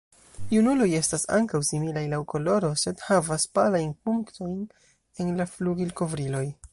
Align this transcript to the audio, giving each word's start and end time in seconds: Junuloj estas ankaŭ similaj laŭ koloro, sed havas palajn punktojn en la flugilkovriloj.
Junuloj 0.51 0.85
estas 0.99 1.25
ankaŭ 1.39 1.61
similaj 1.67 2.03
laŭ 2.15 2.21
koloro, 2.33 2.71
sed 2.85 3.05
havas 3.09 3.47
palajn 3.59 3.95
punktojn 4.07 4.59
en 5.25 5.31
la 5.43 5.51
flugilkovriloj. 5.55 6.47